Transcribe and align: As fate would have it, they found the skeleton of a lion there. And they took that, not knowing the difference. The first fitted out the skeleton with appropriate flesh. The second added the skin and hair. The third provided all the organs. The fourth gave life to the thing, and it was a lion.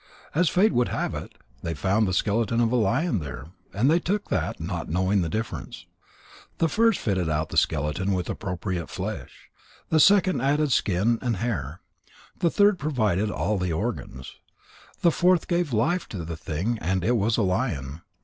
As 0.33 0.49
fate 0.49 0.73
would 0.73 0.87
have 0.87 1.13
it, 1.13 1.35
they 1.61 1.75
found 1.75 2.07
the 2.07 2.13
skeleton 2.13 2.59
of 2.59 2.71
a 2.71 2.75
lion 2.75 3.19
there. 3.19 3.49
And 3.71 3.87
they 3.87 3.99
took 3.99 4.29
that, 4.29 4.59
not 4.59 4.89
knowing 4.89 5.21
the 5.21 5.29
difference. 5.29 5.85
The 6.57 6.67
first 6.67 6.99
fitted 6.99 7.29
out 7.29 7.49
the 7.49 7.55
skeleton 7.57 8.13
with 8.13 8.27
appropriate 8.27 8.89
flesh. 8.89 9.51
The 9.89 9.99
second 9.99 10.41
added 10.41 10.69
the 10.69 10.71
skin 10.71 11.19
and 11.21 11.35
hair. 11.37 11.81
The 12.39 12.49
third 12.49 12.79
provided 12.79 13.29
all 13.29 13.59
the 13.59 13.73
organs. 13.73 14.37
The 15.01 15.11
fourth 15.11 15.47
gave 15.47 15.71
life 15.71 16.09
to 16.09 16.25
the 16.25 16.35
thing, 16.35 16.79
and 16.81 17.03
it 17.05 17.15
was 17.15 17.37
a 17.37 17.43
lion. 17.43 18.01